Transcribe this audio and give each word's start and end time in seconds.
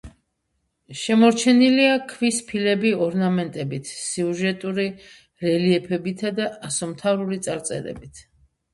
შემორჩენილია 1.01 1.97
ქვის 2.13 2.39
ფილები 2.47 2.95
ორნამენტებით, 3.09 3.93
სიუჟეტური 4.07 4.89
რელიეფებითა 5.47 6.37
და 6.43 6.53
ასომთავრული 6.73 7.45
წარწერებით. 7.49 8.29